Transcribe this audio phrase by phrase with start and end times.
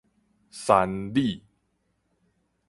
[0.49, 1.43] 山里